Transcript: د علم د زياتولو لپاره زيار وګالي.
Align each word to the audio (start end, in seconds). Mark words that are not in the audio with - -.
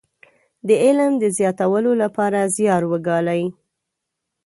د 0.67 0.69
علم 0.83 1.11
د 1.19 1.23
زياتولو 1.37 1.91
لپاره 2.03 2.39
زيار 2.55 2.83
وګالي. 2.91 3.43